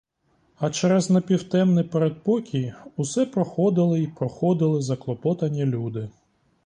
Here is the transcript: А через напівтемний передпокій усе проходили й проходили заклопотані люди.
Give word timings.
А 0.59 0.69
через 0.71 1.09
напівтемний 1.09 1.83
передпокій 1.83 2.73
усе 2.95 3.25
проходили 3.25 3.99
й 3.99 4.07
проходили 4.07 4.81
заклопотані 4.81 5.65
люди. 5.65 6.09